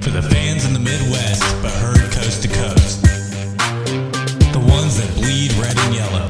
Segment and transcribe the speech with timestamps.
[0.00, 3.02] For the fans in the Midwest, but heard coast to coast.
[3.02, 6.26] The ones that bleed red and yellow.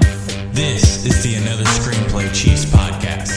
[0.52, 3.30] This is the Another Screenplay Chiefs podcast.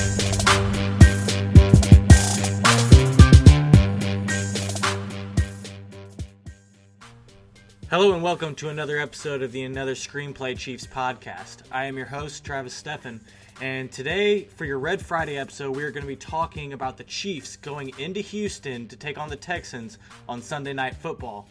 [7.91, 11.58] Hello and welcome to another episode of the Another Screenplay Chiefs podcast.
[11.72, 13.19] I am your host, Travis Steffen,
[13.62, 17.04] and today, for your Red Friday episode, we are going to be talking about the
[17.04, 21.48] Chiefs going into Houston to take on the Texans on Sunday Night Football.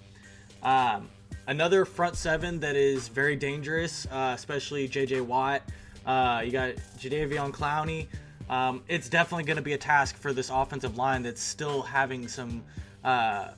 [0.63, 1.09] Um,
[1.47, 5.21] another front seven that is very dangerous, uh, especially J.J.
[5.21, 5.63] Watt.
[6.05, 8.09] Uh, you got Jadeveon Clowney.
[8.51, 12.27] Um, it's definitely going to be a task for this offensive line that's still having
[12.27, 12.65] some
[13.05, 13.49] uh,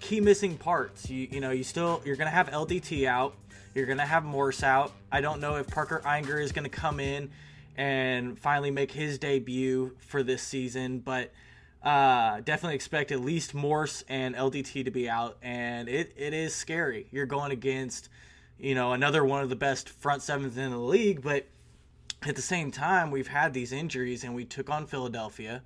[0.00, 1.10] key missing parts.
[1.10, 3.34] You, you know, you still you're going to have LDT out.
[3.74, 4.92] You're going to have Morse out.
[5.12, 7.30] I don't know if Parker Ehinger is going to come in
[7.76, 11.00] and finally make his debut for this season.
[11.00, 11.32] But
[11.84, 16.54] uh, definitely expect at least Morse and LDT to be out, and it, it is
[16.54, 17.06] scary.
[17.10, 18.08] You're going against,
[18.58, 21.46] you know, another one of the best front sevens in the league, but
[22.22, 25.62] at the same time, we've had these injuries, and we took on Philadelphia,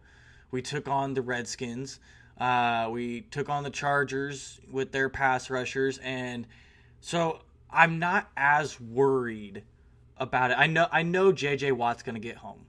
[0.50, 2.00] we took on the Redskins,
[2.38, 6.48] uh, we took on the Chargers with their pass rushers, and
[7.00, 9.62] so I'm not as worried
[10.18, 10.58] about it.
[10.58, 12.66] I know I know JJ Watt's going to get home.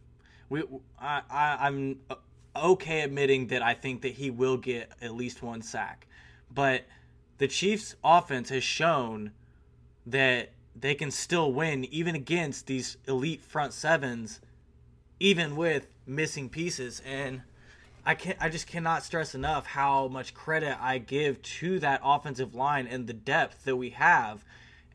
[0.49, 0.63] We
[0.99, 2.15] I, I I'm uh,
[2.55, 6.07] okay admitting that I think that he will get at least one sack.
[6.53, 6.85] But
[7.37, 9.31] the Chiefs offense has shown
[10.05, 14.39] that they can still win even against these elite front sevens
[15.19, 17.41] even with missing pieces and
[18.05, 22.55] I can I just cannot stress enough how much credit I give to that offensive
[22.55, 24.45] line and the depth that we have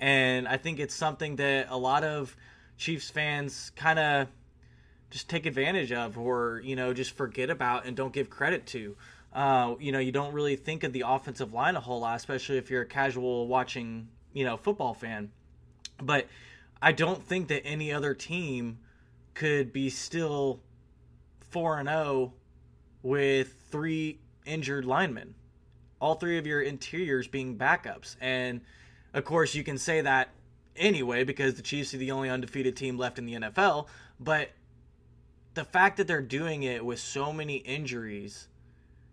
[0.01, 2.37] and I think it's something that a lot of
[2.77, 4.29] Chiefs fans kind of
[5.11, 8.97] just take advantage of or, you know, just forget about and don't give credit to.
[9.33, 12.59] Uh, you know, you don't really think of the offensive line a whole lot, especially
[12.59, 15.31] if you're a casual watching, you know, football fan.
[16.03, 16.27] But
[16.83, 18.79] I don't think that any other team
[19.35, 20.61] could be still
[21.51, 22.33] 4 and 0
[23.03, 25.35] with three injured linemen.
[26.01, 28.17] All three of your interiors being backups.
[28.21, 28.61] And
[29.15, 30.31] of course, you can say that
[30.77, 33.87] anyway because the Chiefs are the only undefeated team left in the NFL.
[34.19, 34.51] But
[35.55, 38.49] the fact that they're doing it with so many injuries,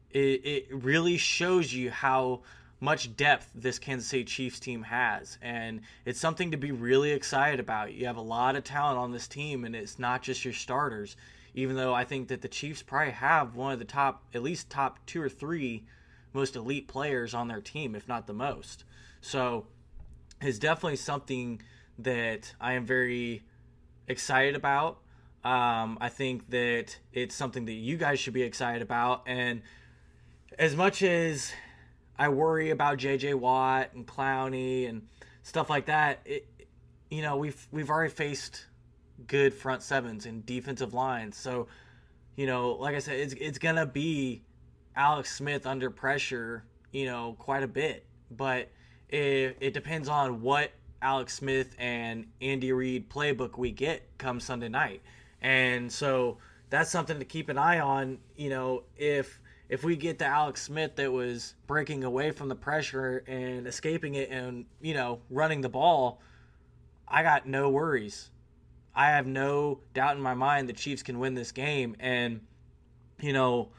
[0.09, 2.41] it, it really shows you how
[2.79, 5.37] much depth this Kansas City Chiefs team has.
[5.39, 7.93] And it's something to be really excited about.
[7.93, 11.15] You have a lot of talent on this team, and it's not just your starters.
[11.53, 14.71] Even though I think that the Chiefs probably have one of the top, at least
[14.71, 15.83] top two or three
[16.33, 18.83] most elite players on their team, if not the most.
[19.21, 19.67] So
[20.43, 21.61] is definitely something
[21.99, 23.43] that I am very
[24.07, 24.99] excited about.
[25.43, 29.23] Um, I think that it's something that you guys should be excited about.
[29.25, 29.61] And
[30.57, 31.51] as much as
[32.17, 35.07] I worry about JJ Watt and Clowney and
[35.43, 36.47] stuff like that, it,
[37.09, 38.65] you know, we've we've already faced
[39.27, 41.37] good front sevens and defensive lines.
[41.37, 41.67] So,
[42.35, 44.43] you know, like I said, it's it's gonna be
[44.95, 48.05] Alex Smith under pressure, you know, quite a bit.
[48.29, 48.69] But
[49.11, 54.69] it, it depends on what Alex Smith and Andy Reid playbook we get come Sunday
[54.69, 55.01] night.
[55.41, 56.37] And so
[56.69, 58.19] that's something to keep an eye on.
[58.35, 59.39] You know, if
[59.69, 64.15] if we get the Alex Smith that was breaking away from the pressure and escaping
[64.15, 66.21] it and, you know, running the ball,
[67.07, 68.29] I got no worries.
[68.93, 71.95] I have no doubt in my mind the Chiefs can win this game.
[72.01, 72.41] And,
[73.21, 73.69] you know,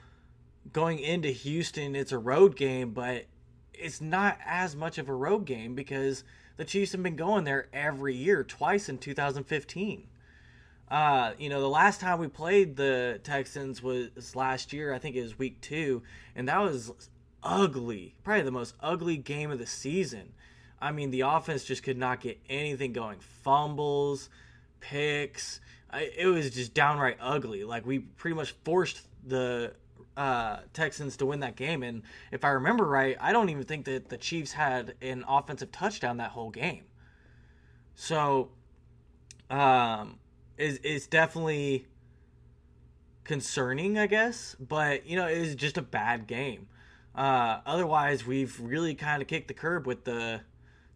[0.72, 3.26] going into Houston, it's a road game, but
[3.74, 6.24] it's not as much of a road game because
[6.56, 10.06] the Chiefs have been going there every year, twice in 2015.
[10.90, 14.92] Uh, you know, the last time we played the Texans was last year.
[14.92, 16.02] I think it was week two,
[16.36, 16.92] and that was
[17.42, 18.14] ugly.
[18.22, 20.34] Probably the most ugly game of the season.
[20.80, 23.20] I mean, the offense just could not get anything going.
[23.20, 24.28] Fumbles,
[24.80, 25.60] picks.
[25.94, 27.64] it was just downright ugly.
[27.64, 29.72] Like we pretty much forced the
[30.16, 31.82] uh, Texans to win that game.
[31.82, 35.72] And if I remember right, I don't even think that the Chiefs had an offensive
[35.72, 36.84] touchdown that whole game.
[37.94, 38.50] So,
[39.50, 40.18] um,
[40.58, 41.86] is it's definitely
[43.24, 44.56] concerning, I guess.
[44.58, 46.68] But you know, it was just a bad game.
[47.14, 50.40] Uh, otherwise, we've really kind of kicked the curb with the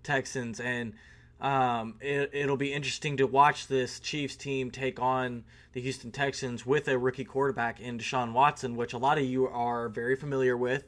[0.02, 0.94] Texans, and
[1.40, 6.64] um, it, it'll be interesting to watch this Chiefs team take on the Houston Texans
[6.64, 10.56] with a rookie quarterback in Deshaun Watson, which a lot of you are very familiar
[10.56, 10.84] with.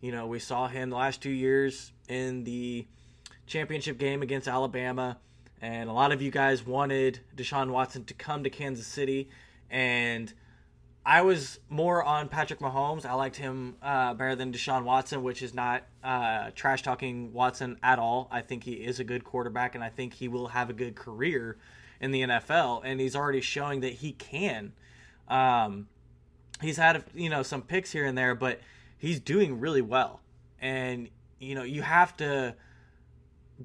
[0.00, 2.86] You know, we saw him the last two years in the
[3.46, 5.18] championship game against Alabama,
[5.62, 9.30] and a lot of you guys wanted Deshaun Watson to come to Kansas City,
[9.70, 10.32] and
[11.06, 13.06] I was more on Patrick Mahomes.
[13.06, 17.78] I liked him uh, better than Deshaun Watson, which is not uh, trash talking Watson
[17.80, 18.26] at all.
[18.32, 20.96] I think he is a good quarterback, and I think he will have a good
[20.96, 21.58] career
[22.00, 22.82] in the NFL.
[22.84, 24.72] And he's already showing that he can.
[25.28, 25.86] Um,
[26.60, 28.60] he's had you know some picks here and there, but
[28.98, 30.20] he's doing really well.
[30.60, 31.08] And
[31.38, 32.56] you know you have to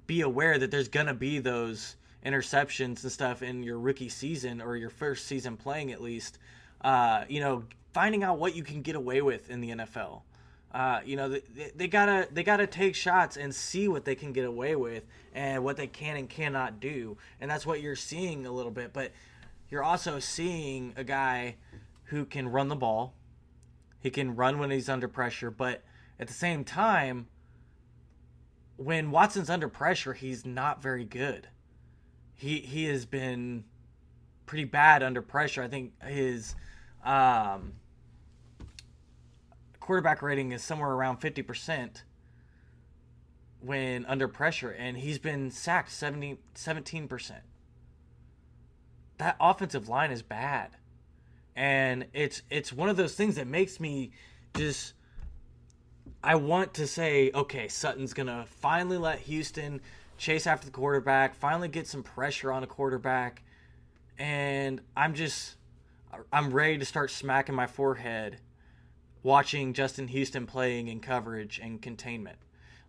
[0.06, 4.76] be aware that there's gonna be those interceptions and stuff in your rookie season or
[4.76, 6.38] your first season playing at least
[6.84, 7.64] uh, you know,
[7.94, 10.22] finding out what you can get away with in the NFL.
[10.74, 14.32] Uh, you know, they, they, gotta they gotta take shots and see what they can
[14.32, 18.46] get away with and what they can and cannot do, and that's what you're seeing
[18.46, 18.94] a little bit.
[18.94, 19.12] But
[19.70, 21.56] you're also seeing a guy
[22.06, 23.14] who can run the ball.
[24.00, 25.84] He can run when he's under pressure, but
[26.20, 27.28] at the same time,
[28.78, 31.50] when Watson's under pressure, he's not very good.
[32.34, 33.66] He he has been
[34.46, 35.62] pretty bad under pressure.
[35.62, 36.56] I think his
[37.04, 37.74] um,
[39.80, 42.04] quarterback rating is somewhere around 50%
[43.62, 47.32] when under pressure, and he's been sacked 70, 17%.
[49.18, 50.72] That offensive line is bad.
[51.56, 54.12] And it's it's one of those things that makes me
[54.56, 54.94] just
[56.24, 59.82] I want to say, okay, Sutton's gonna finally let Houston
[60.18, 63.44] chase after the quarterback, finally get some pressure on a quarterback,
[64.18, 65.56] and I'm just
[66.32, 68.40] I'm ready to start smacking my forehead
[69.24, 72.38] watching Justin Houston playing in coverage and containment.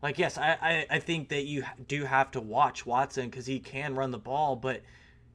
[0.02, 3.60] Like, yes, I, I, I think that you do have to watch Watson because he
[3.60, 4.82] can run the ball, but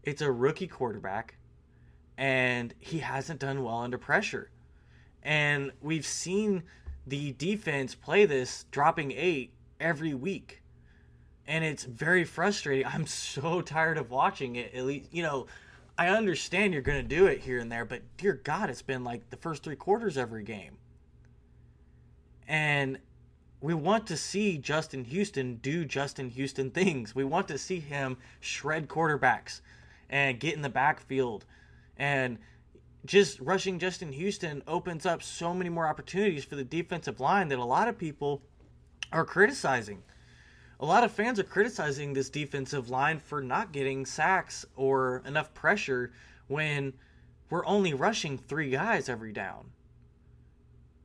[0.04, 1.36] it's a rookie quarterback
[2.18, 4.50] and he hasn't done well under pressure.
[5.24, 6.63] And we've seen
[7.06, 10.62] the defense play this dropping eight every week.
[11.48, 12.86] And it's very frustrating.
[12.94, 14.74] I'm so tired of watching it.
[14.74, 15.48] At least, you know,
[15.97, 19.03] I understand you're going to do it here and there, but dear God, it's been
[19.03, 20.77] like the first three quarters every game.
[22.47, 22.99] And
[23.61, 27.15] we want to see Justin Houston do Justin Houston things.
[27.15, 29.61] We want to see him shred quarterbacks
[30.09, 31.45] and get in the backfield.
[31.97, 32.38] And
[33.05, 37.57] just rushing Justin Houston opens up so many more opportunities for the defensive line that
[37.57, 38.44] a lot of people
[39.11, 40.03] are criticizing
[40.79, 45.53] a lot of fans are criticizing this defensive line for not getting sacks or enough
[45.53, 46.12] pressure
[46.47, 46.94] when
[47.50, 49.71] we're only rushing three guys every down.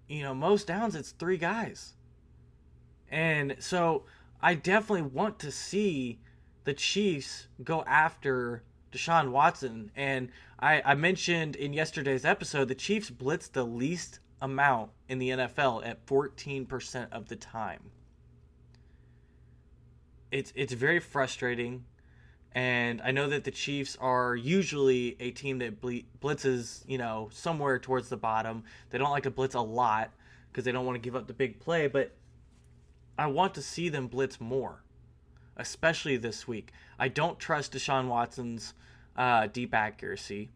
[0.09, 1.95] You know, most downs it's three guys.
[3.11, 4.05] And so
[4.43, 6.19] I definitely want to see
[6.65, 9.91] the Chiefs go after Deshaun Watson.
[9.97, 10.29] And
[10.59, 15.87] I, I mentioned in yesterday's episode the Chiefs blitz the least amount in the NFL
[15.87, 17.91] at 14% of the time
[20.33, 21.85] it's it's very frustrating.
[22.55, 27.79] And I know that the Chiefs are usually a team that blitzes, you know, somewhere
[27.79, 28.65] towards the bottom.
[28.91, 30.11] They don't like to blitz a lot
[30.51, 32.13] because they don't want to give up the big play, but
[33.17, 34.83] I want to see them blitz more,
[35.57, 36.73] especially this week.
[36.99, 38.75] I don't trust Deshaun Watson's
[39.17, 40.51] uh, deep accuracy.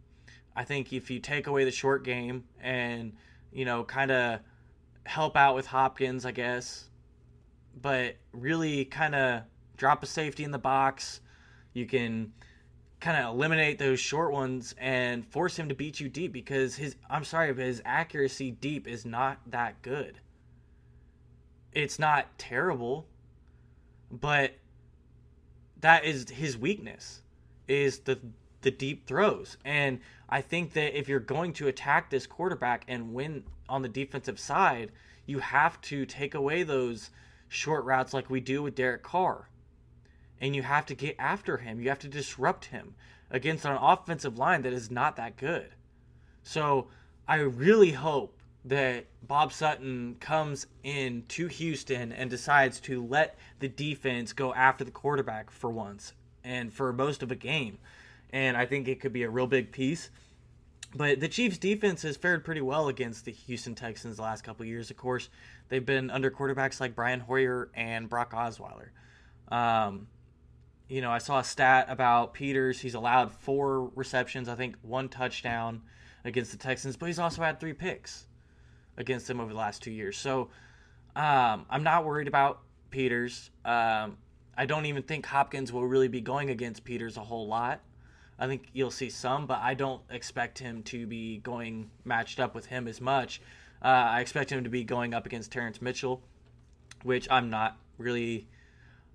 [0.55, 3.15] I think if you take away the short game and,
[3.53, 4.41] you know, kind of
[5.05, 6.91] help out with Hopkins, I guess,
[7.81, 9.43] but really kind of
[9.77, 11.21] drop a safety in the box.
[11.73, 12.33] You can
[13.01, 16.97] kind of eliminate those short ones and force him to beat you deep because his
[17.11, 20.19] I'm sorry, but his accuracy deep is not that good.
[21.73, 23.07] It's not terrible,
[24.11, 24.53] but
[25.81, 27.23] that is his weakness
[27.69, 28.19] is the
[28.63, 29.59] the deep throws.
[29.65, 33.89] And I think that if you're going to attack this quarterback and win on the
[33.89, 34.91] defensive side,
[35.27, 37.11] you have to take away those
[37.49, 39.49] short routes like we do with Derek Carr
[40.41, 41.81] and you have to get after him.
[41.81, 42.95] You have to disrupt him
[43.31, 45.71] against an offensive line that is not that good.
[46.43, 46.89] So
[47.27, 53.69] I really hope that Bob Sutton comes in to Houston and decides to let the
[53.69, 56.13] defense go after the quarterback for once
[56.45, 57.79] and for most of a game.
[58.31, 60.11] And I think it could be a real big piece.
[60.95, 64.65] But the Chiefs' defense has fared pretty well against the Houston Texans the last couple
[64.65, 64.91] years.
[64.91, 65.29] Of course,
[65.69, 68.89] they've been under quarterbacks like Brian Hoyer and Brock Osweiler.
[69.49, 70.07] Um,
[70.89, 72.81] you know, I saw a stat about Peters.
[72.81, 75.83] He's allowed four receptions, I think one touchdown
[76.25, 78.27] against the Texans, but he's also had three picks
[78.97, 80.17] against them over the last two years.
[80.17, 80.49] So
[81.15, 83.51] um, I'm not worried about Peters.
[83.65, 84.19] Um,
[84.57, 87.81] I don't even think Hopkins will really be going against Peters a whole lot.
[88.39, 92.55] I think you'll see some, but I don't expect him to be going matched up
[92.55, 93.41] with him as much.
[93.83, 96.23] Uh, I expect him to be going up against Terrence Mitchell,
[97.03, 98.47] which I'm not really,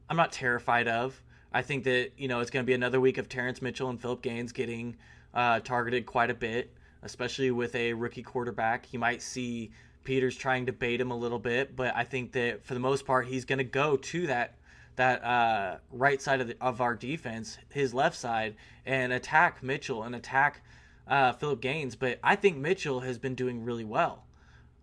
[0.09, 1.21] I'm not terrified of.
[1.53, 3.99] I think that you know it's going to be another week of Terrence Mitchell and
[4.01, 4.95] Philip Gaines getting
[5.33, 6.71] uh, targeted quite a bit.
[7.03, 8.93] especially with a rookie quarterback.
[8.93, 9.71] You might see
[10.03, 13.05] Peters trying to bait him a little bit, but I think that for the most
[13.05, 14.55] part, he's going to go to that
[14.97, 18.55] that uh, right side of, the, of our defense, his left side,
[18.85, 20.61] and attack Mitchell and attack
[21.07, 21.95] uh, Philip Gaines.
[21.95, 24.25] But I think Mitchell has been doing really well.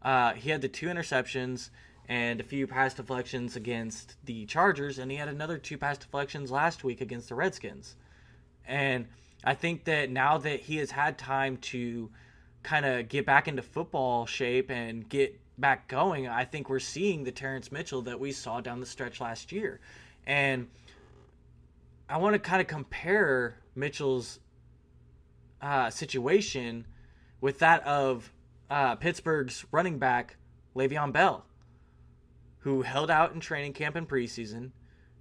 [0.02, 1.68] Uh, he had the two interceptions
[2.08, 6.50] and a few pass deflections against the Chargers, and he had another two pass deflections
[6.50, 7.96] last week against the Redskins.
[8.66, 9.06] And
[9.44, 12.10] I think that now that he has had time to
[12.62, 17.24] kind of get back into football shape and get back going, I think we're seeing
[17.24, 19.78] the Terrence Mitchell that we saw down the stretch last year.
[20.26, 20.68] And
[22.08, 24.40] I want to kind of compare Mitchell's
[25.60, 26.86] uh, situation
[27.42, 28.32] with that of
[28.70, 30.36] uh, Pittsburgh's running back,
[30.74, 31.44] Le'Veon Bell
[32.60, 34.70] who held out in training camp and preseason,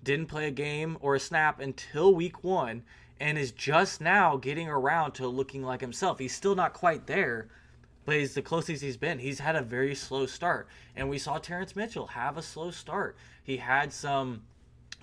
[0.03, 2.83] didn't play a game or a snap until week one,
[3.19, 6.19] and is just now getting around to looking like himself.
[6.19, 7.47] He's still not quite there,
[8.05, 9.19] but he's the closest he's been.
[9.19, 13.17] He's had a very slow start, and we saw Terrence Mitchell have a slow start.
[13.43, 14.43] He had some,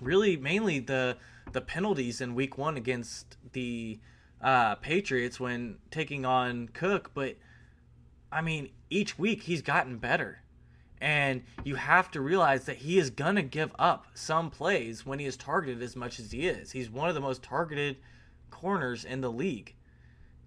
[0.01, 1.17] really mainly the
[1.51, 3.99] the penalties in week one against the
[4.41, 7.35] uh, Patriots when taking on Cook, but
[8.31, 10.41] I mean, each week he's gotten better.
[11.01, 15.19] And you have to realize that he is going to give up some plays when
[15.19, 16.71] he is targeted as much as he is.
[16.71, 17.97] He's one of the most targeted
[18.49, 19.75] corners in the league.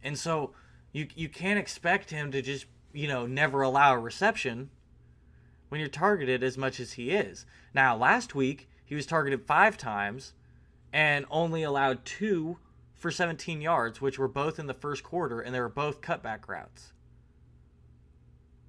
[0.02, 0.52] And so
[0.92, 4.70] you you can't expect him to just, you know, never allow a reception
[5.68, 7.44] when you're targeted as much as he is.
[7.74, 10.32] Now, last week he was targeted 5 times
[10.92, 12.56] and only allowed 2
[12.94, 16.48] for 17 yards, which were both in the first quarter and they were both cutback
[16.48, 16.92] routes.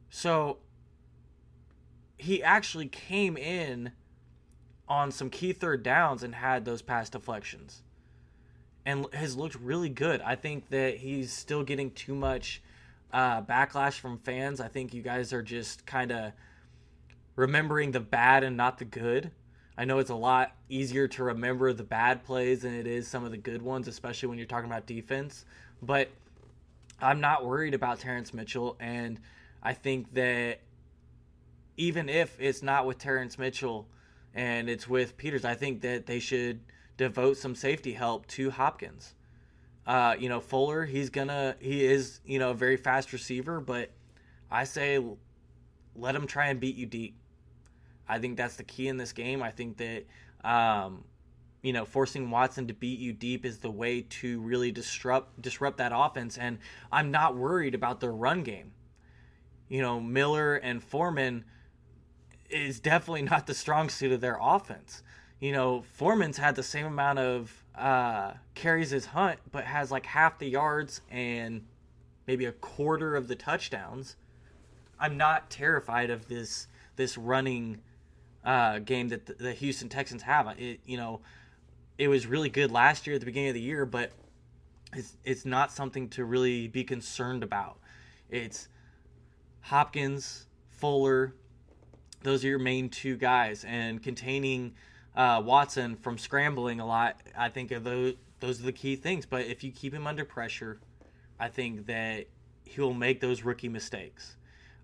[0.10, 0.58] So
[2.20, 3.92] he actually came in
[4.88, 7.82] on some key third downs and had those pass deflections
[8.86, 10.22] and has looked really good.
[10.22, 12.62] I think that he's still getting too much
[13.14, 14.60] uh, backlash from fans.
[14.60, 16.34] I think you guys are just kind of
[17.36, 19.32] remembering the bad and not the good.
[19.78, 23.24] I know it's a lot easier to remember the bad plays than it is some
[23.24, 25.46] of the good ones, especially when you're talking about defense.
[25.82, 26.10] But
[27.02, 29.20] I'm not worried about Terrence Mitchell, and
[29.64, 30.60] I think that
[31.80, 33.88] even if it's not with Terrence Mitchell
[34.34, 36.60] and it's with Peters, I think that they should
[36.98, 39.16] devote some safety help to Hopkins.
[39.88, 43.92] Uh, you know, Fuller, he's gonna, he is, you know, a very fast receiver, but
[44.52, 45.02] I say
[45.96, 47.16] let him try and beat you deep.
[48.10, 49.42] I think that's the key in this game.
[49.42, 50.06] I think that,
[50.44, 51.06] um,
[51.62, 55.78] you know, forcing Watson to beat you deep is the way to really disrupt disrupt
[55.78, 56.38] that offense.
[56.38, 56.58] And
[56.92, 58.74] I'm not worried about their run game.
[59.70, 61.46] You know, Miller and Foreman
[62.50, 65.03] is definitely not the strong suit of their offense.
[65.39, 70.06] You know, Foreman's had the same amount of uh, carries as Hunt, but has like
[70.06, 71.65] half the yards and
[72.27, 74.15] maybe a quarter of the touchdowns.
[75.00, 77.79] I'm not terrified of this this running
[78.44, 80.48] uh, game that the, the Houston Texans have.
[80.60, 81.22] It you know,
[81.98, 84.12] it was really good last year at the beginning of the year, but
[84.94, 87.77] it's it's not something to really be concerned about.
[88.29, 88.68] It's
[89.62, 91.34] Hopkins, Fuller,
[92.24, 94.74] those are your main two guys, and containing
[95.16, 97.20] uh, Watson from scrambling a lot.
[97.38, 99.26] I think those those are the key things.
[99.26, 100.80] But if you keep him under pressure,
[101.40, 102.28] I think that
[102.66, 104.36] he'll make those rookie mistakes.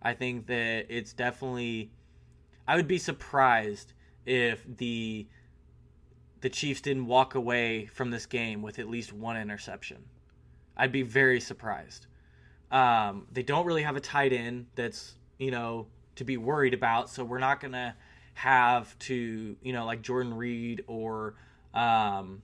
[0.01, 1.91] I think that it's definitely.
[2.67, 3.93] I would be surprised
[4.25, 5.27] if the
[6.41, 10.03] the Chiefs didn't walk away from this game with at least one interception.
[10.77, 12.07] I'd be very surprised.
[12.71, 17.09] Um, they don't really have a tight end that's you know to be worried about.
[17.09, 17.95] So we're not gonna
[18.35, 21.35] have to, you know, like Jordan Reed or
[21.73, 22.41] um,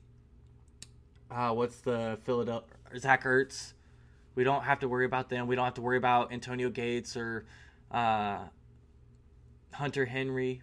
[1.29, 3.73] uh, what's the Philadelphia Zach Ertz.
[4.35, 5.47] We don't have to worry about them.
[5.47, 7.45] We don't have to worry about Antonio Gates or
[7.91, 8.39] uh,
[9.73, 10.61] Hunter Henry.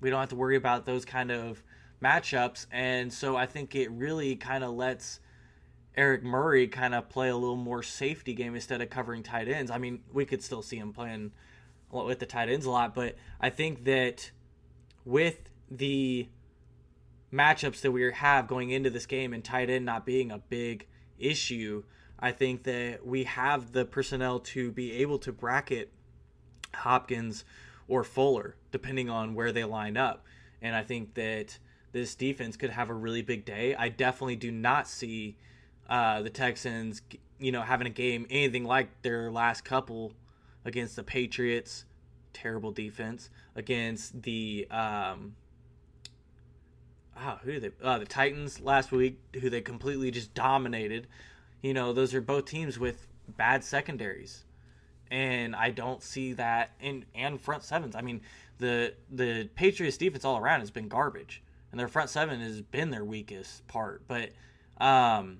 [0.00, 1.62] We don't have to worry about those kind of
[2.02, 2.66] matchups.
[2.70, 5.20] And so I think it really kind of lets
[5.96, 9.70] Eric Murray kind of play a little more safety game instead of covering tight ends.
[9.70, 11.32] I mean, we could still see him playing
[11.90, 14.30] with the tight ends a lot, but I think that
[15.04, 16.28] with the
[17.32, 20.86] matchups that we have going into this game and tight end not being a big
[21.18, 21.82] issue,
[22.18, 25.92] I think that we have the personnel to be able to bracket
[26.74, 27.44] Hopkins
[27.86, 30.24] or Fuller, depending on where they line up.
[30.60, 31.58] And I think that
[31.92, 33.74] this defense could have a really big day.
[33.74, 35.36] I definitely do not see
[35.88, 37.00] uh, the Texans,
[37.38, 40.12] you know, having a game anything like their last couple
[40.68, 41.84] against the Patriots,
[42.32, 43.30] terrible defense.
[43.56, 45.34] Against the um,
[47.20, 47.70] oh, who they?
[47.82, 51.08] Uh, the Titans last week, who they completely just dominated.
[51.62, 54.44] You know, those are both teams with bad secondaries,
[55.10, 57.96] and I don't see that in and front sevens.
[57.96, 58.20] I mean,
[58.58, 62.90] the the Patriots defense all around has been garbage, and their front seven has been
[62.90, 64.02] their weakest part.
[64.06, 64.30] But
[64.80, 65.38] um,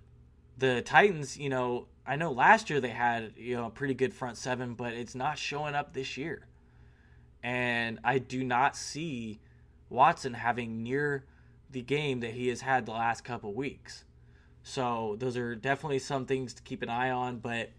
[0.57, 4.15] the Titans, you know, I know last year they had you know a pretty good
[4.15, 6.47] front seven, but it's not showing up this year,
[7.43, 9.41] and I do not see
[9.91, 11.27] Watson having near
[11.71, 14.05] the game that he has had the last couple weeks.
[14.63, 17.71] So those are definitely some things to keep an eye on, but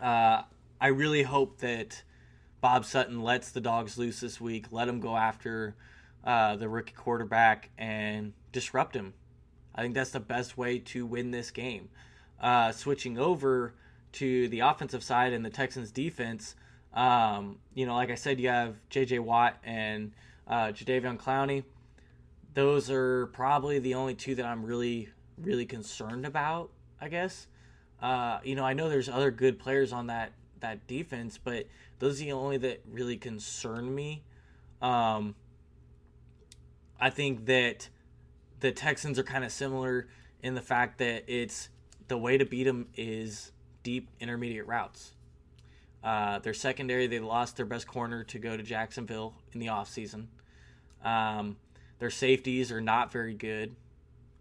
[0.00, 0.42] uh,
[0.78, 2.02] I really hope that
[2.60, 5.74] Bob Sutton lets the dogs loose this week, let them go after
[6.22, 9.14] uh, the rookie quarterback and disrupt him.
[9.74, 11.88] I think that's the best way to win this game.
[12.40, 13.74] Uh, switching over
[14.12, 16.54] to the offensive side and the Texans defense,
[16.94, 19.18] um, you know, like I said, you have J.J.
[19.18, 20.12] Watt and
[20.46, 21.64] uh, Jadeveon Clowney.
[22.54, 26.70] Those are probably the only two that I'm really, really concerned about.
[27.00, 27.46] I guess.
[28.00, 31.66] Uh, you know, I know there's other good players on that that defense, but
[31.98, 34.22] those are the only that really concern me.
[34.82, 35.34] Um,
[37.00, 37.88] I think that
[38.60, 40.08] the Texans are kind of similar
[40.42, 41.68] in the fact that it's
[42.08, 45.12] the way to beat them is deep intermediate routes.
[46.02, 50.26] Uh, their secondary, they lost their best corner to go to Jacksonville in the offseason.
[51.04, 51.56] Um,
[51.98, 53.74] their safeties are not very good.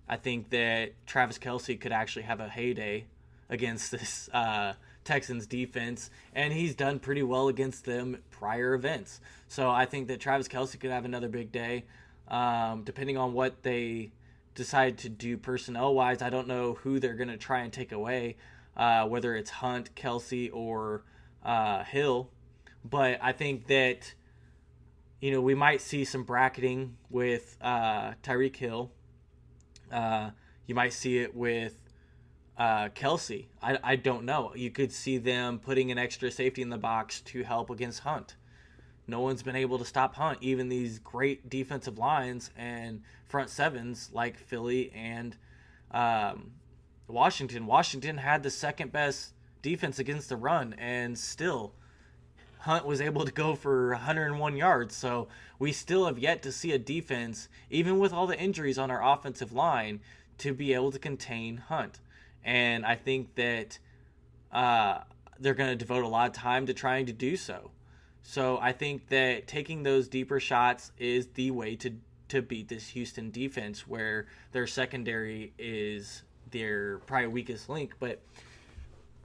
[0.07, 3.05] I think that Travis Kelce could actually have a heyday
[3.50, 9.19] against this uh, Texans defense, and he's done pretty well against them prior events.
[9.47, 11.86] So I think that Travis Kelce could have another big day,
[12.27, 14.12] um, depending on what they
[14.58, 16.22] decide to do personnel wise.
[16.22, 18.36] I don't know who they're going to try and take away,
[18.76, 21.04] uh, whether it's Hunt, Kelce, or
[21.46, 22.30] uh, Hill.
[22.84, 24.14] But I think that
[25.22, 28.92] you know we might see some bracketing with uh, Tyreek Hill.
[29.92, 30.32] Uh,
[30.66, 31.76] you might see it with
[32.58, 33.46] uh, Kelce.
[33.62, 34.54] I, I don't know.
[34.56, 38.36] You could see them putting an extra safety in the box to help against Hunt.
[39.08, 40.40] No one's been able to stop Hunt.
[40.42, 45.36] Even these great defensive lines and front sevens like Philly and
[45.91, 46.52] um,
[47.08, 47.65] Washington.
[47.65, 51.74] Washington had the second best defense against the run, and still
[52.60, 54.96] Hunt was able to go for 101 yards.
[54.96, 58.91] So we still have yet to see a defense, even with all the injuries on
[58.91, 60.02] our offensive line,
[60.39, 62.00] to be able to contain Hunt
[62.48, 63.78] and I think that
[64.54, 65.00] uh,
[65.38, 67.72] they're going to devote a lot of time to trying to do so.
[68.28, 71.94] So I think that taking those deeper shots is the way to
[72.28, 77.94] to beat this Houston defense, where their secondary is their probably weakest link.
[78.02, 78.22] But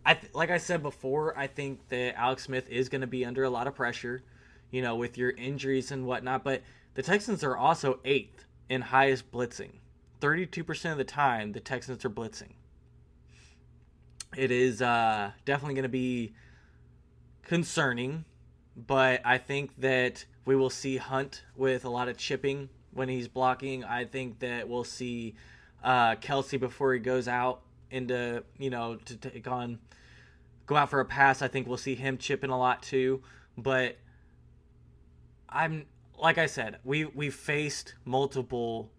[0.07, 3.25] I th- like I said before, I think that Alex Smith is going to be
[3.25, 4.23] under a lot of pressure,
[4.71, 6.45] you know, with your injuries and whatnot.
[6.45, 6.62] But
[6.95, 9.81] the Texans are also eighth in highest blitzing.
[10.21, 12.53] Thirty-two percent of the time, the Texans are blitzing
[14.37, 16.33] it is uh, definitely going to be
[17.43, 18.25] concerning,
[18.76, 23.28] but I think that we will see Hunt with a lot of chipping when he's
[23.28, 23.85] blocking.
[23.85, 25.35] I think that we'll see
[25.82, 29.78] uh, Kelce before he goes out into you know to take on
[30.66, 31.42] go out for a pass.
[31.42, 33.22] I think we'll see him chipping a lot too.
[33.56, 33.96] But
[35.48, 35.87] I'm
[36.18, 38.90] like I said, we we faced multiple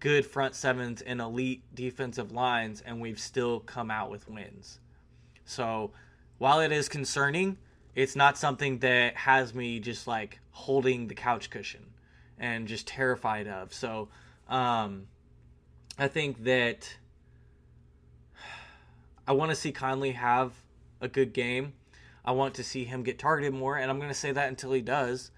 [0.00, 4.80] good front sevens and elite defensive lines, and we've still come out with wins.
[5.44, 5.92] So
[6.38, 7.58] while it is concerning,
[8.00, 11.84] it's not something that has me just like holding the couch cushion
[12.38, 13.74] and just terrified of.
[13.74, 14.08] So
[14.48, 15.06] um,
[15.98, 16.96] I think that
[19.28, 20.54] I want to see Conley have
[21.02, 21.74] a good game.
[22.24, 24.72] I want to see him get targeted more, and I'm going to say that until
[24.72, 25.30] he does.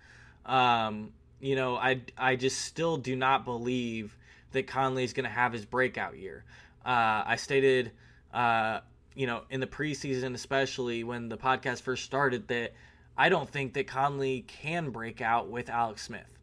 [0.47, 4.17] Um, you know, I I just still do not believe
[4.53, 6.45] that Conley is going to have his breakout year.
[6.85, 7.91] Uh, I stated,
[8.33, 8.81] uh,
[9.15, 12.73] you know, in the preseason, especially when the podcast first started, that
[13.17, 16.39] I don't think that Conley can break out with Alex Smith.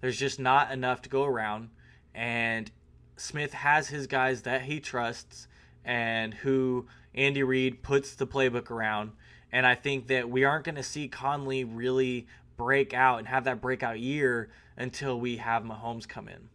[0.00, 1.70] There's just not enough to go around,
[2.14, 2.70] and
[3.16, 5.48] Smith has his guys that he trusts
[5.84, 9.12] and who Andy Reid puts the playbook around.
[9.50, 13.44] And I think that we aren't going to see Conley really break out and have
[13.44, 16.48] that breakout year until we have Mahomes come in.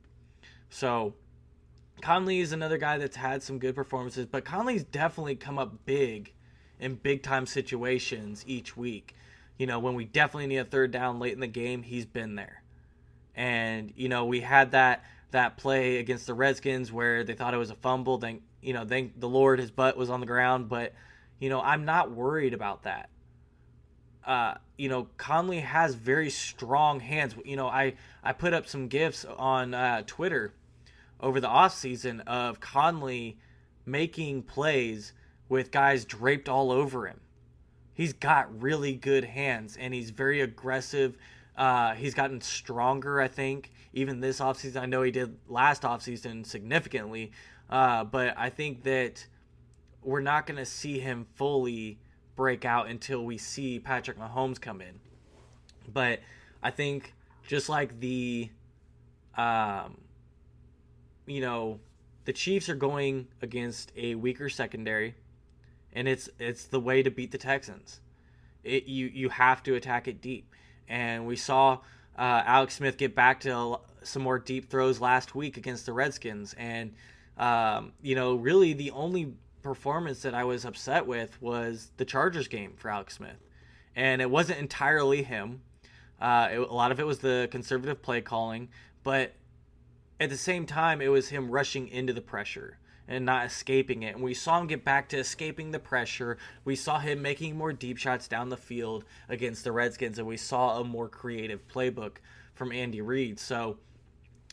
[0.69, 1.13] So
[2.01, 6.33] Conley is another guy that's had some good performances, but Conley's definitely come up big
[6.79, 9.15] in big time situations each week.
[9.57, 12.35] You know, when we definitely need a third down late in the game, he's been
[12.35, 12.63] there.
[13.35, 17.57] And, you know, we had that that play against the Redskins where they thought it
[17.57, 18.17] was a fumble.
[18.17, 20.93] Then, you know, thank the Lord his butt was on the ground, but
[21.39, 23.09] you know, I'm not worried about that.
[24.25, 27.35] Uh, you know, Conley has very strong hands.
[27.43, 30.53] You know, I I put up some gifs on uh, Twitter
[31.21, 33.37] over the offseason of Conley
[33.85, 35.13] making plays
[35.49, 37.19] with guys draped all over him.
[37.93, 41.17] He's got really good hands and he's very aggressive.
[41.57, 44.77] Uh, he's gotten stronger, I think, even this offseason.
[44.81, 47.31] I know he did last offseason significantly,
[47.69, 49.25] uh, but I think that
[50.01, 51.99] we're not going to see him fully
[52.35, 54.99] break out until we see Patrick Mahomes come in.
[55.93, 56.21] But
[56.63, 57.13] I think
[57.45, 58.49] just like the,
[59.37, 59.97] um,
[61.25, 61.79] you know,
[62.25, 65.15] the Chiefs are going against a weaker secondary,
[65.93, 67.99] and it's it's the way to beat the Texans.
[68.63, 70.53] It you you have to attack it deep,
[70.87, 71.79] and we saw
[72.17, 76.53] uh, Alex Smith get back to some more deep throws last week against the Redskins,
[76.57, 76.93] and
[77.37, 82.47] um, you know, really the only performance that I was upset with was the Chargers
[82.47, 83.37] game for Alex Smith,
[83.95, 85.61] and it wasn't entirely him.
[86.19, 88.69] Uh, it, a lot of it was the conservative play calling,
[89.03, 89.33] but
[90.21, 94.13] at the same time, it was him rushing into the pressure and not escaping it.
[94.13, 96.37] And we saw him get back to escaping the pressure.
[96.63, 100.37] We saw him making more deep shots down the field against the Redskins, and we
[100.37, 102.17] saw a more creative playbook
[102.53, 103.39] from Andy Reid.
[103.39, 103.77] So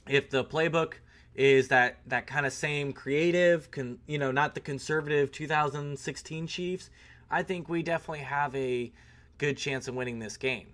[0.09, 0.95] if the playbook
[1.35, 6.89] is that that kind of same creative, con, you know, not the conservative 2016 Chiefs,
[7.31, 8.91] I think we definitely have a
[9.37, 10.69] good chance of winning this game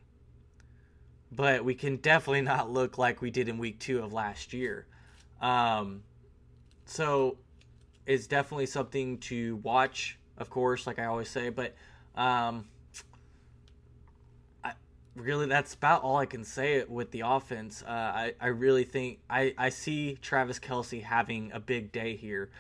[1.34, 4.86] but we can definitely not look like we did in week two of last year.
[5.40, 6.02] Um,
[6.86, 7.38] so
[8.06, 11.74] it's definitely something to watch, of course, like I always say, but
[12.14, 12.66] um,
[14.62, 14.72] I,
[15.16, 17.82] really that's about all I can say with the offense.
[17.82, 22.50] Uh, I, I really think I, I see Travis Kelce having a big day here,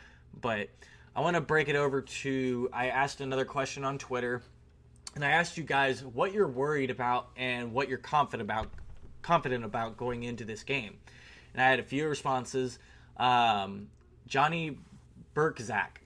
[0.40, 0.68] but
[1.14, 4.42] I want to break it over to I asked another question on Twitter
[5.14, 8.70] and I asked you guys what you're worried about and what you're confident about
[9.22, 10.98] confident about going into this game.
[11.52, 12.78] And I had a few responses.
[13.16, 13.88] Um,
[14.26, 14.78] Johnny
[15.34, 16.00] Burkzak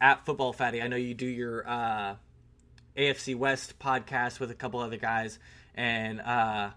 [0.00, 0.82] at Football Fatty.
[0.82, 2.16] I know you do your uh,
[2.96, 5.38] AFC West podcast with a couple other guys,
[5.74, 6.70] and uh,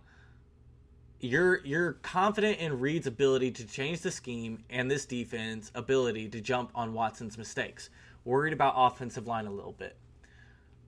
[1.20, 6.42] you're you're confident in Reid's ability to change the scheme and this defense ability to
[6.42, 7.90] jump on Watson's mistakes.
[8.24, 9.96] Worried about offensive line a little bit.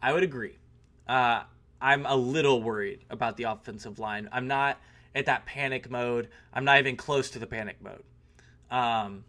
[0.01, 0.57] I would agree.
[1.09, 1.41] Uh,
[1.81, 4.29] I'm a little worried about the offensive line.
[4.31, 4.79] I'm not
[5.15, 6.29] at that panic mode.
[6.53, 8.03] I'm not even close to the panic mode.
[8.69, 9.23] Um,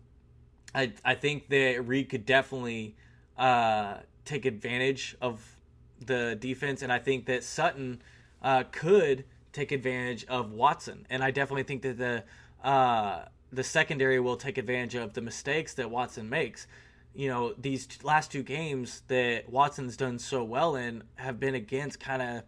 [0.74, 2.96] I I think that Reid could definitely
[3.38, 3.94] uh,
[4.26, 5.56] take advantage of
[6.04, 8.02] the defense, and I think that Sutton
[8.42, 12.24] uh, could take advantage of Watson, and I definitely think that the
[12.62, 16.66] uh, the secondary will take advantage of the mistakes that Watson makes
[17.14, 22.00] you know, these last two games that Watson's done so well in have been against
[22.00, 22.42] kind of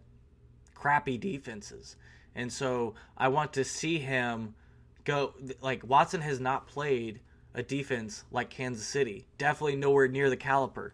[0.73, 1.95] crappy defenses.
[2.35, 4.55] And so I want to see him
[5.03, 7.19] go like Watson has not played
[7.53, 9.27] a defense like Kansas City.
[9.37, 10.91] Definitely nowhere near the caliper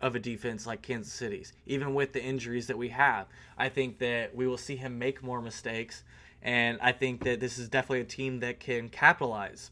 [0.00, 1.52] of a defense like Kansas City's.
[1.66, 5.22] Even with the injuries that we have, I think that we will see him make
[5.22, 6.04] more mistakes
[6.42, 9.70] and I think that this is definitely a team that can capitalize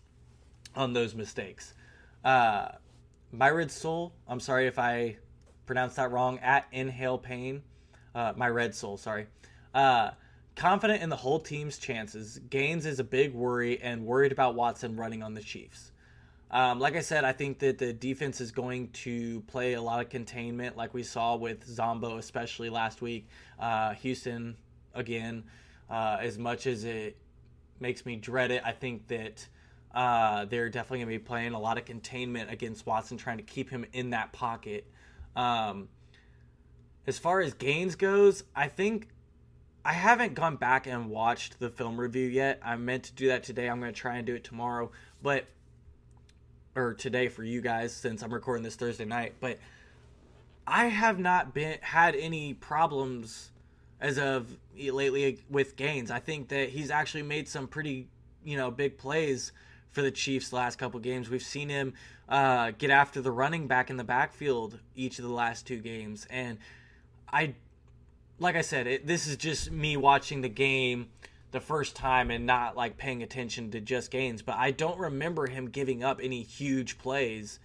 [0.75, 1.75] on those mistakes.
[2.25, 2.69] Uh,
[3.33, 4.15] my red soul.
[4.27, 5.17] I'm sorry if I
[5.67, 6.39] pronounced that wrong.
[6.39, 7.63] At inhale pain,
[8.15, 8.97] uh, my red soul.
[8.97, 9.27] Sorry.
[9.75, 10.11] Uh,
[10.55, 12.39] confident in the whole team's chances.
[12.51, 15.93] Gaines is a big worry and worried about Watson running on the Chiefs.
[16.51, 20.01] Um, like I said, I think that the defense is going to play a lot
[20.01, 23.29] of containment, like we saw with Zombo, especially last week.
[23.59, 24.57] Uh, Houston,
[24.95, 25.45] again,
[25.91, 27.17] uh, as much as it
[27.81, 29.47] makes me dread it, I think that
[29.97, 33.43] uh, they're definitely going to be playing a lot of containment against Watson, trying to
[33.43, 34.87] keep him in that pocket.
[35.35, 35.89] Um,
[37.07, 39.09] as far as Gaines goes, I think
[39.87, 42.61] I haven't gone back and watched the film review yet.
[42.63, 43.71] I meant to do that today.
[43.71, 44.91] I'm going to try and do it tomorrow,
[45.23, 45.47] but
[46.75, 49.37] or today for you guys since I'm recording this Thursday night.
[49.41, 49.59] But
[50.67, 53.51] I have not been had any problems
[53.99, 56.11] as of lately with Gaines.
[56.11, 58.09] I think that he's actually made some pretty
[58.45, 59.53] you know big plays
[59.93, 61.31] for the Chiefs last couple games.
[61.31, 61.95] We've seen him
[62.29, 66.27] uh, get after the running back in the backfield each of the last two games,
[66.31, 66.59] and
[67.33, 67.55] I,
[68.39, 71.09] like I said, it, this is just me watching the game
[71.57, 74.43] the first time and not like paying attention to just Gaines.
[74.43, 77.59] But I don't remember him giving up any huge plays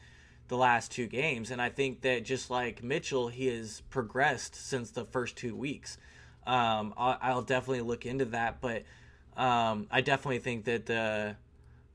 [0.47, 4.91] the last two games, and I think that just like Mitchell, he has progressed since
[4.91, 5.97] the first two weeks.
[6.45, 8.83] Um, I'll, definitely look into that, but
[9.37, 11.35] um, I definitely think that the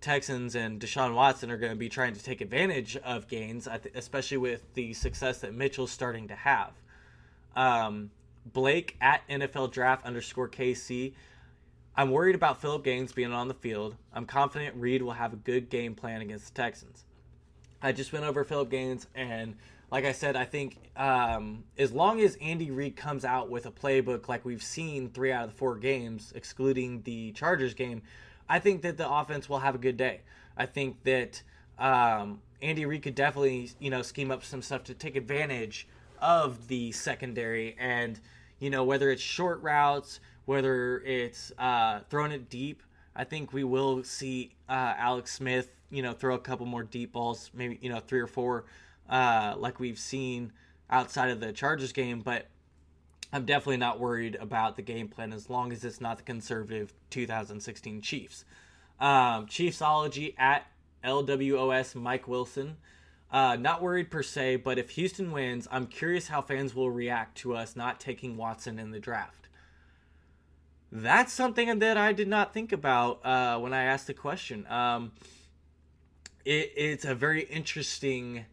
[0.00, 4.36] Texans and Deshaun Watson are going to be trying to take advantage of Gaines, especially
[4.36, 6.72] with the success that Mitchell's starting to have.
[7.54, 8.10] Um,
[8.44, 11.14] Blake at NFL Draft underscore KC.
[11.96, 13.96] I'm worried about Philip Gaines being on the field.
[14.12, 17.04] I'm confident Reid will have a good game plan against the Texans.
[17.82, 19.56] I just went over Philip Gaines, and
[19.90, 23.70] like I said, I think um, as long as Andy Reid comes out with a
[23.70, 28.02] playbook like we've seen three out of the four games, excluding the Chargers game,
[28.48, 30.20] I think that the offense will have a good day.
[30.56, 31.42] I think that
[31.78, 35.86] um, Andy Reid could definitely, you know, scheme up some stuff to take advantage
[36.20, 38.18] of the secondary and,
[38.58, 42.82] you know, whether it's short routes, whether it's uh, throwing it deep.
[43.14, 47.12] I think we will see uh, Alex Smith, you know, throw a couple more deep
[47.12, 48.64] balls, maybe, you know, three or four,
[49.08, 50.52] uh, like we've seen
[50.90, 52.20] outside of the Chargers game.
[52.20, 52.46] But
[53.36, 56.94] I'm definitely not worried about the game plan as long as it's not the conservative
[57.10, 58.46] 2016 Chiefs.
[58.98, 60.66] Um, Chiefsology at
[61.04, 62.78] LWOS Mike Wilson.
[63.30, 67.36] Uh, not worried per se, but if Houston wins, I'm curious how fans will react
[67.38, 69.50] to us not taking Watson in the draft.
[70.90, 74.66] That's something that I did not think about uh, when I asked the question.
[74.66, 75.12] Um,
[76.46, 78.46] it, it's a very interesting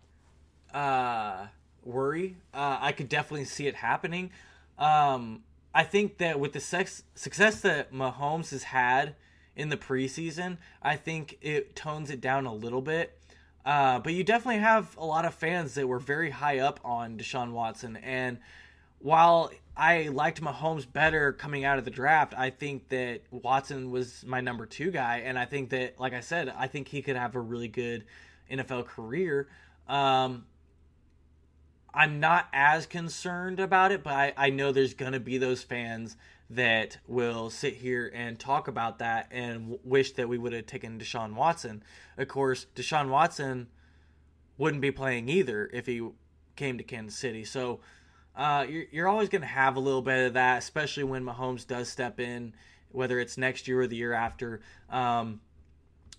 [0.74, 1.46] uh,
[1.86, 2.36] worry.
[2.54, 4.32] Uh, I could definitely see it happening.
[4.78, 9.16] Um, I think that with the sex, success that Mahomes has had
[9.56, 13.18] in the preseason, I think it tones it down a little bit.
[13.66, 17.18] Uh, but you definitely have a lot of fans that were very high up on
[17.18, 17.96] Deshaun Watson.
[17.98, 18.40] And
[19.00, 24.24] while I liked Mahomes better coming out of the draft, I think that Watson was
[24.26, 25.20] my number two guy.
[25.20, 28.04] And I think that, like I said, I think he could have a really good
[28.52, 29.48] NFL career.
[29.88, 30.46] Um,
[31.94, 35.62] I'm not as concerned about it, but I, I know there's going to be those
[35.62, 36.18] fans
[36.50, 40.66] that will sit here and talk about that and w- wish that we would have
[40.66, 41.84] taken Deshaun Watson.
[42.18, 43.68] Of course, Deshaun Watson
[44.58, 46.08] wouldn't be playing either if he
[46.56, 47.44] came to Kansas City.
[47.44, 47.80] So
[48.36, 51.66] uh, you're, you're always going to have a little bit of that, especially when Mahomes
[51.66, 52.54] does step in,
[52.92, 54.62] whether it's next year or the year after.
[54.90, 55.42] Um,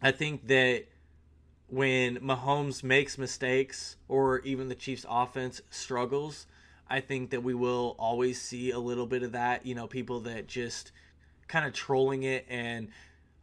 [0.03, 0.85] I think that
[1.75, 6.47] when Mahomes makes mistakes or even the Chiefs offense struggles,
[6.89, 9.67] I think that we will always see a little bit of that.
[9.67, 10.93] You know, people that just
[11.49, 12.89] kind of trolling it and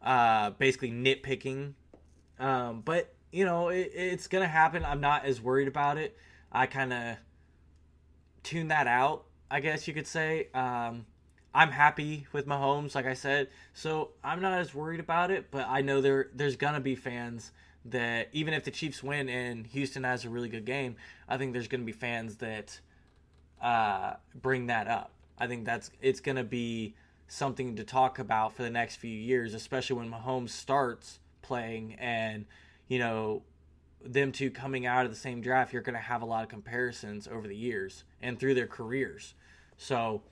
[0.02, 1.74] uh, basically nitpicking.
[2.40, 4.86] Um, but you know, it, it's gonna happen.
[4.86, 6.18] I'm not as worried about it.
[6.52, 7.18] I kind of
[8.44, 10.48] tune that out, I guess you could say.
[10.54, 11.06] Um,
[11.54, 15.52] I'm happy with Mahomes, like I said, so I'm not as worried about it.
[15.52, 17.52] But I know there there's gonna be fans
[17.86, 20.96] that even if the Chiefs win and Houston has a really good game,
[21.28, 22.80] I think there's gonna be fans that
[23.62, 25.12] uh, bring that up.
[25.38, 26.96] I think that's it's going to be
[27.28, 32.46] something to talk about for the next few years, especially when Mahomes starts playing and
[32.88, 33.44] you know
[34.04, 35.74] them two coming out of the same draft.
[35.74, 39.34] You're going to have a lot of comparisons over the years and through their careers.
[39.78, 40.24] So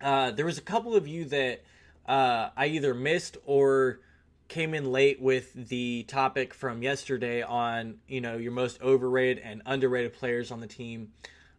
[0.00, 1.62] uh, there was a couple of you that
[2.06, 4.00] uh, I either missed or
[4.48, 9.62] came in late with the topic from yesterday on you know your most overrated and
[9.66, 11.12] underrated players on the team.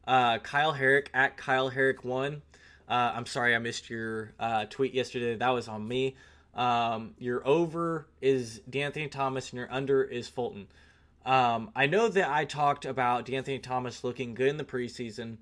[0.08, 2.42] Uh, Kyle Herrick at Kyle Herrick one.
[2.88, 5.36] Uh, I'm sorry I missed your uh, tweet yesterday.
[5.36, 6.16] That was on me.
[6.54, 10.68] Um, your over is De'Anthony Thomas and your under is Fulton.
[11.26, 15.38] Um, I know that I talked about De'Anthony Thomas looking good in the preseason,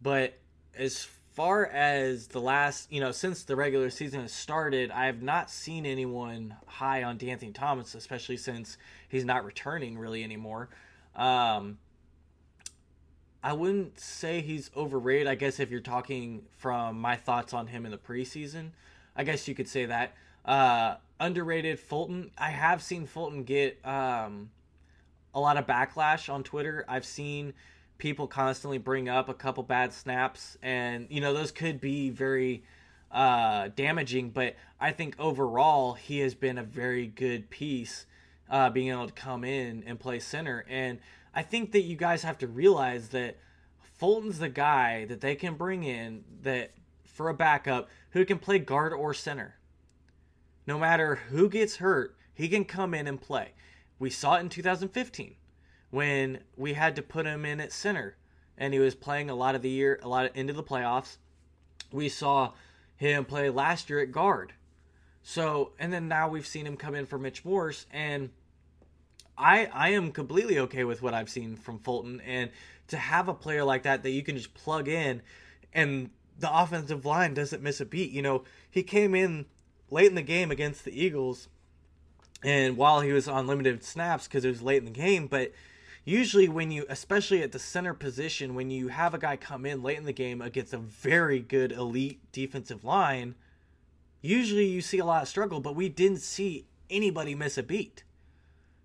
[0.00, 0.38] but
[0.76, 5.20] as far as the last, you know, since the regular season has started, I have
[5.20, 10.68] not seen anyone high on De'Anthony Thomas, especially since he's not returning really anymore.
[11.16, 11.78] Um,
[13.42, 15.26] I wouldn't say he's overrated.
[15.26, 18.70] I guess if you're talking from my thoughts on him in the preseason,
[19.16, 20.14] I guess you could say that.
[20.44, 22.30] Uh, underrated Fulton.
[22.38, 24.50] I have seen Fulton get um,
[25.34, 26.84] a lot of backlash on Twitter.
[26.88, 27.54] I've seen
[28.04, 32.62] people constantly bring up a couple bad snaps, and you know those could be very
[33.10, 34.28] uh, damaging.
[34.28, 38.04] But I think overall he has been a very good piece,
[38.50, 40.98] uh, being able to come in and play center and
[41.36, 43.38] I think that you guys have to realize that
[43.80, 46.72] Fulton's the guy that they can bring in that
[47.04, 49.56] for a backup who can play guard or center.
[50.66, 53.52] No matter who gets hurt, he can come in and play.
[53.98, 55.36] We saw it in 2015
[55.94, 58.16] when we had to put him in at center
[58.58, 61.16] and he was playing a lot of the year, a lot of, into the playoffs.
[61.92, 62.52] We saw
[62.96, 64.52] him play last year at guard.
[65.22, 68.30] So, and then now we've seen him come in for Mitch Morse and
[69.36, 72.50] I I am completely okay with what I've seen from Fulton, and
[72.88, 75.22] to have a player like that that you can just plug in,
[75.72, 78.10] and the offensive line doesn't miss a beat.
[78.10, 79.46] You know, he came in
[79.90, 81.48] late in the game against the Eagles,
[82.42, 85.52] and while he was on limited snaps because it was late in the game, but
[86.04, 89.82] usually when you especially at the center position when you have a guy come in
[89.82, 93.34] late in the game against a very good elite defensive line
[94.20, 98.04] usually you see a lot of struggle but we didn't see anybody miss a beat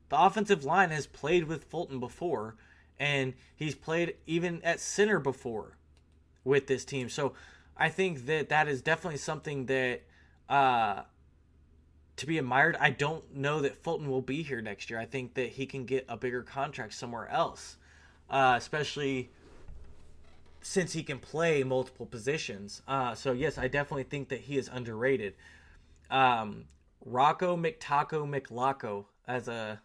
[0.09, 2.55] the offensive line has played with Fulton before,
[2.99, 5.77] and he's played even at center before
[6.43, 7.09] with this team.
[7.09, 7.33] So
[7.77, 10.01] I think that that is definitely something that
[10.49, 11.03] uh,
[12.19, 12.77] to be admired.
[12.79, 14.99] I don't know that Fulton will be here next year.
[14.99, 17.77] I think that he can get a bigger contract somewhere else,
[18.29, 19.29] uh, especially
[20.61, 22.81] since he can play multiple positions.
[22.87, 25.33] Uh, so yes, I definitely think that he is underrated.
[26.09, 26.65] Um,
[27.05, 29.81] Rocco McTaco McLaco as a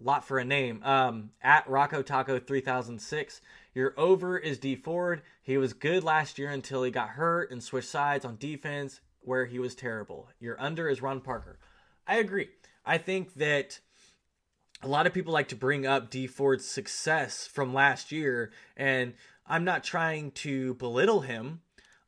[0.00, 0.82] lot for a name.
[0.82, 3.40] Um, at Rocco Taco 3006.
[3.74, 5.22] Your over is Dee Ford.
[5.42, 9.46] He was good last year until he got hurt and switched sides on defense, where
[9.46, 10.28] he was terrible.
[10.40, 11.58] Your under is Ron Parker.
[12.06, 12.48] I agree.
[12.84, 13.80] I think that
[14.82, 19.14] a lot of people like to bring up Dee Ford's success from last year, and
[19.46, 21.60] I'm not trying to belittle him.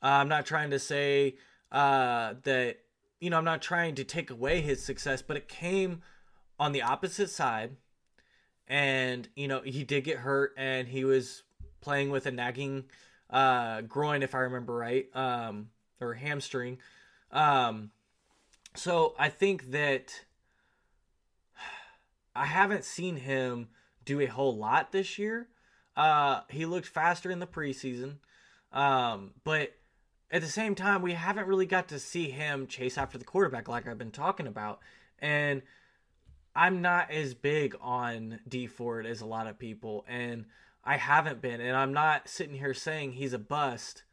[0.02, 1.36] Uh, I'm not trying to say
[1.70, 2.78] uh, that,
[3.20, 6.02] you know, I'm not trying to take away his success, but it came
[6.58, 7.76] on the opposite side
[8.68, 11.42] and you know he did get hurt and he was
[11.80, 12.84] playing with a nagging
[13.30, 15.68] uh, groin if i remember right um,
[16.00, 16.78] or hamstring
[17.34, 17.90] um,
[18.74, 20.24] so i think that
[22.34, 23.68] i haven't seen him
[24.04, 25.48] do a whole lot this year.
[25.96, 28.16] Uh, he looked faster in the preseason.
[28.72, 29.72] Um, but
[30.30, 33.68] at the same time we haven't really got to see him chase after the quarterback
[33.68, 34.80] like i've been talking about.
[35.20, 35.62] And
[36.56, 40.44] I'm not as big on Dee Ford as a lot of people, and
[40.84, 44.04] I haven't been, and I'm not sitting here saying he's a bust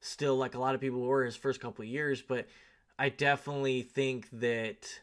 [0.00, 2.46] still like a lot of people were his first couple of years, but
[2.98, 5.00] I definitely think that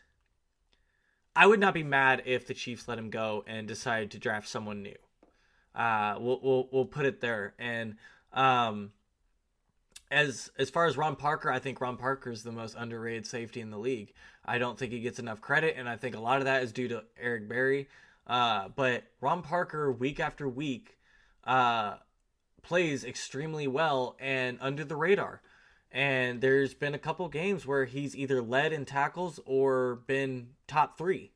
[1.35, 4.47] I would not be mad if the Chiefs let him go and decided to draft
[4.47, 4.95] someone new.
[5.73, 7.95] Uh, we'll we'll we'll put it there, and
[8.33, 8.91] um,
[10.09, 13.61] as as far as Ron Parker, I think Ron Parker is the most underrated safety
[13.61, 14.13] in the league.
[14.43, 16.73] I don't think he gets enough credit, and I think a lot of that is
[16.73, 17.87] due to Eric Berry.
[18.27, 20.97] Uh, but Ron Parker, week after week,
[21.45, 21.95] uh,
[22.61, 25.41] plays extremely well and under the radar.
[25.91, 30.97] And there's been a couple games where he's either led in tackles or been top
[30.97, 31.31] three.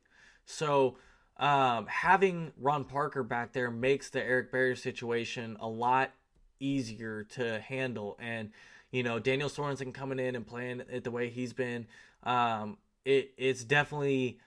[0.46, 0.96] So
[1.36, 6.12] um, having Ron Parker back there makes the Eric Berry situation a lot
[6.58, 8.16] easier to handle.
[8.18, 8.50] And
[8.90, 11.86] you know, Daniel Sorensen coming in and playing it the way he's been,
[12.22, 14.38] um, it it's definitely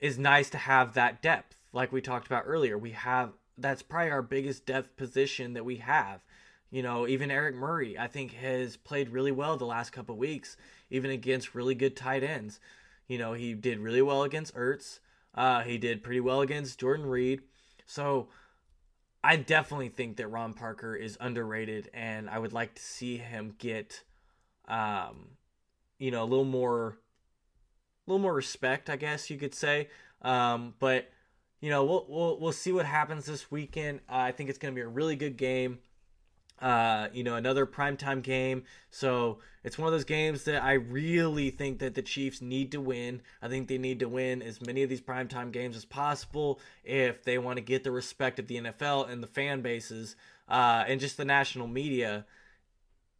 [0.00, 1.56] is nice to have that depth.
[1.72, 5.76] Like we talked about earlier, we have that's probably our biggest depth position that we
[5.76, 6.20] have.
[6.76, 10.58] You know, even Eric Murray, I think, has played really well the last couple weeks,
[10.90, 12.60] even against really good tight ends.
[13.08, 14.98] You know, he did really well against Ertz.
[15.34, 17.40] Uh, he did pretty well against Jordan Reed.
[17.86, 18.28] So
[19.24, 23.54] I definitely think that Ron Parker is underrated, and I would like to see him
[23.56, 24.02] get,
[24.68, 25.28] um,
[25.98, 26.98] you know, a little more,
[28.06, 29.88] a little more respect, I guess you could say.
[30.20, 31.08] Um, but
[31.62, 34.00] you know, we'll we'll we'll see what happens this weekend.
[34.10, 35.78] Uh, I think it's going to be a really good game
[36.60, 38.64] uh, you know, another primetime game.
[38.90, 42.80] So it's one of those games that I really think that the Chiefs need to
[42.80, 43.20] win.
[43.42, 47.24] I think they need to win as many of these primetime games as possible if
[47.24, 50.16] they want to get the respect of the NFL and the fan bases
[50.48, 52.24] uh, and just the national media.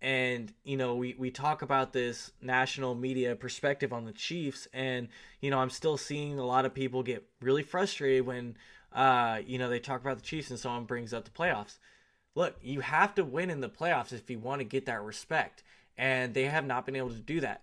[0.01, 4.68] And, you know, we, we talk about this national media perspective on the Chiefs.
[4.72, 5.09] And,
[5.40, 8.57] you know, I'm still seeing a lot of people get really frustrated when,
[8.92, 11.79] uh, you know, they talk about the Chiefs and someone brings up the playoffs
[12.37, 15.64] look, you have to win in the playoffs if you want to get that respect.
[15.99, 17.62] And they have not been able to do that.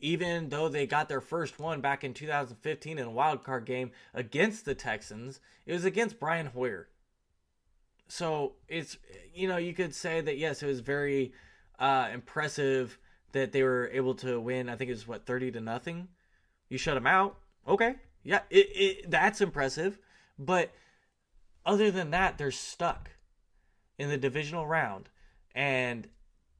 [0.00, 3.92] Even though they got their first one back in 2015 in a wild card game
[4.12, 6.88] against the Texans, it was against Brian Hoyer.
[8.08, 8.98] So it's,
[9.32, 11.32] you know, you could say that, yes, it was very
[11.78, 12.98] uh, impressive
[13.32, 14.68] that they were able to win.
[14.68, 16.08] I think it was, what, 30 to nothing?
[16.68, 17.38] You shut them out.
[17.68, 17.94] Okay.
[18.24, 20.00] Yeah, it, it, that's impressive.
[20.36, 20.72] But
[21.64, 23.10] other than that, they're stuck
[24.00, 25.10] in the divisional round.
[25.54, 26.08] And,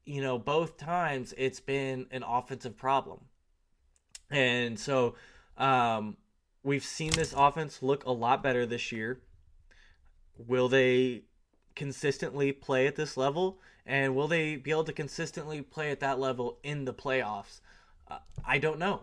[0.05, 3.21] you know, both times it's been an offensive problem.
[4.29, 5.15] And so
[5.57, 6.17] um,
[6.63, 9.21] we've seen this offense look a lot better this year.
[10.37, 11.23] Will they
[11.75, 13.59] consistently play at this level?
[13.87, 17.59] And will they be able to consistently play at that level in the playoffs?
[18.07, 19.01] Uh, I don't know.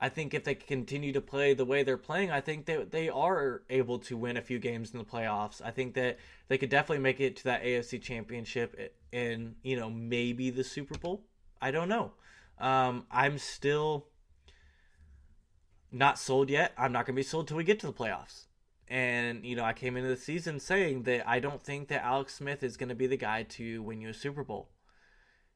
[0.00, 3.08] I think if they continue to play the way they're playing, I think that they
[3.08, 5.62] are able to win a few games in the playoffs.
[5.64, 6.18] I think that
[6.48, 10.98] they could definitely make it to that AFC championship and, you know, maybe the Super
[10.98, 11.24] Bowl.
[11.62, 12.12] I don't know.
[12.58, 14.08] Um, I'm still
[15.90, 16.72] not sold yet.
[16.76, 18.46] I'm not going to be sold till we get to the playoffs.
[18.88, 22.34] And, you know, I came into the season saying that I don't think that Alex
[22.34, 24.68] Smith is going to be the guy to win you a Super Bowl.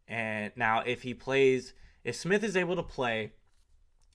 [0.09, 3.32] And now, if he plays, if Smith is able to play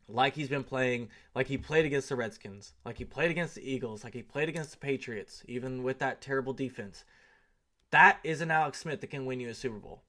[0.07, 3.69] like he's been playing, like he played against the Redskins, like he played against the
[3.69, 7.03] Eagles, like he played against the Patriots, even with that terrible defense.
[7.91, 10.03] That is an Alex Smith that can win you a Super Bowl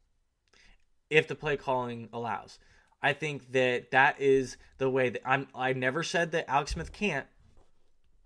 [1.10, 2.58] if the play calling allows.
[3.02, 5.48] I think that that is the way that I'm.
[5.54, 7.26] I never said that Alex Smith can't.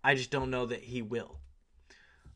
[0.02, 1.38] I just don't know that he will.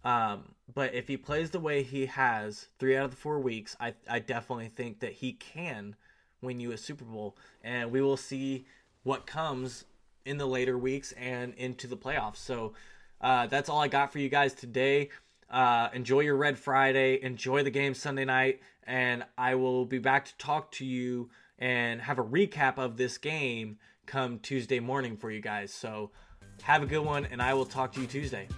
[0.04, 3.76] Um, but if he plays the way he has three out of the four weeks,
[3.80, 5.96] I I definitely think that he can
[6.42, 8.66] win you a Super Bowl, and we will see
[9.04, 9.84] what comes
[10.24, 12.36] in the later weeks and into the playoffs.
[12.36, 12.74] So
[13.20, 15.10] uh, that's all I got for you guys today.
[15.50, 17.22] Uh, enjoy your Red Friday.
[17.22, 18.60] Enjoy the game Sunday night.
[18.86, 23.18] And I will be back to talk to you and have a recap of this
[23.18, 25.72] game come Tuesday morning for you guys.
[25.72, 26.10] So
[26.62, 28.48] have a good one, and I will talk to you Tuesday.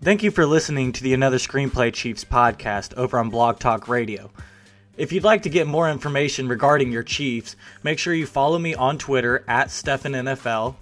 [0.00, 4.30] Thank you for listening to the Another Screenplay Chiefs podcast over on Blog Talk Radio.
[4.98, 8.74] If you'd like to get more information regarding your Chiefs, make sure you follow me
[8.74, 10.74] on Twitter at StephanNFL.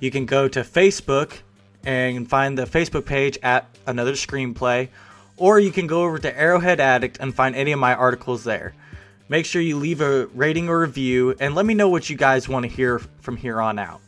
[0.00, 1.34] You can go to Facebook
[1.84, 4.88] and find the Facebook page at Another Screenplay,
[5.36, 8.74] or you can go over to Arrowhead Addict and find any of my articles there.
[9.28, 12.48] Make sure you leave a rating or review and let me know what you guys
[12.48, 14.00] want to hear from here on out.